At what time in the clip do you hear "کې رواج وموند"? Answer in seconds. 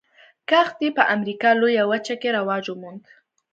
2.21-3.03